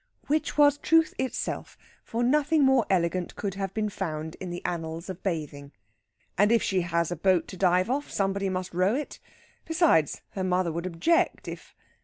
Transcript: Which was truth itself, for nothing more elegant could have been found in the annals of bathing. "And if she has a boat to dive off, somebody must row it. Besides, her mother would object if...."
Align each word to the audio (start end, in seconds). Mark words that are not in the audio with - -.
Which 0.25 0.57
was 0.57 0.79
truth 0.79 1.13
itself, 1.19 1.77
for 2.03 2.23
nothing 2.23 2.63
more 2.65 2.87
elegant 2.89 3.35
could 3.35 3.53
have 3.53 3.71
been 3.71 3.87
found 3.89 4.33
in 4.39 4.49
the 4.49 4.65
annals 4.65 5.11
of 5.11 5.21
bathing. 5.21 5.73
"And 6.39 6.51
if 6.51 6.63
she 6.63 6.81
has 6.81 7.11
a 7.11 7.15
boat 7.15 7.47
to 7.49 7.55
dive 7.57 7.87
off, 7.87 8.09
somebody 8.09 8.49
must 8.49 8.73
row 8.73 8.95
it. 8.95 9.19
Besides, 9.63 10.23
her 10.31 10.43
mother 10.43 10.71
would 10.71 10.87
object 10.87 11.47
if...." 11.47 11.75